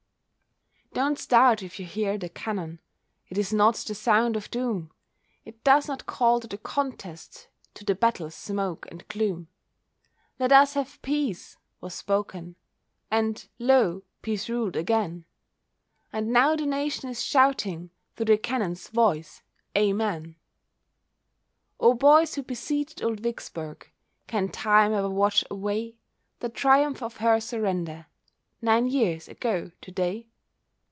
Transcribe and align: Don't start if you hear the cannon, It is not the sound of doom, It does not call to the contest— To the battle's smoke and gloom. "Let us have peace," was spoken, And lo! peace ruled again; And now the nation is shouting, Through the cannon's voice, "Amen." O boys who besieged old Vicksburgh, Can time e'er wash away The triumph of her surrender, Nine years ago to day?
Don't 0.93 1.17
start 1.17 1.63
if 1.63 1.79
you 1.79 1.85
hear 1.85 2.17
the 2.17 2.27
cannon, 2.27 2.81
It 3.29 3.37
is 3.37 3.53
not 3.53 3.75
the 3.77 3.95
sound 3.95 4.35
of 4.35 4.51
doom, 4.51 4.91
It 5.45 5.63
does 5.63 5.87
not 5.87 6.05
call 6.05 6.41
to 6.41 6.47
the 6.49 6.57
contest— 6.57 7.47
To 7.75 7.85
the 7.85 7.95
battle's 7.95 8.35
smoke 8.35 8.87
and 8.91 9.07
gloom. 9.07 9.47
"Let 10.37 10.51
us 10.51 10.73
have 10.73 11.01
peace," 11.01 11.55
was 11.79 11.93
spoken, 11.95 12.57
And 13.09 13.47
lo! 13.57 14.03
peace 14.21 14.49
ruled 14.49 14.75
again; 14.75 15.23
And 16.11 16.27
now 16.27 16.57
the 16.57 16.65
nation 16.65 17.09
is 17.09 17.23
shouting, 17.23 17.91
Through 18.17 18.25
the 18.25 18.37
cannon's 18.37 18.89
voice, 18.89 19.43
"Amen." 19.77 20.35
O 21.79 21.93
boys 21.93 22.35
who 22.35 22.43
besieged 22.43 23.01
old 23.01 23.21
Vicksburgh, 23.21 23.89
Can 24.27 24.49
time 24.49 24.91
e'er 24.91 25.09
wash 25.09 25.41
away 25.49 25.95
The 26.41 26.49
triumph 26.49 27.01
of 27.01 27.17
her 27.17 27.39
surrender, 27.39 28.07
Nine 28.61 28.87
years 28.89 29.29
ago 29.29 29.71
to 29.79 29.91
day? 29.91 30.27